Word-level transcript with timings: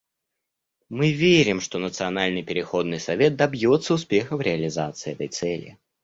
Мы 0.89 1.11
верим, 1.11 1.61
что 1.61 1.77
Национальный 1.77 2.41
переходный 2.41 2.99
совет 2.99 3.35
добьется 3.35 3.93
успеха 3.93 4.35
в 4.35 4.41
реализации 4.41 5.11
этой 5.13 5.27
цели. 5.27 5.77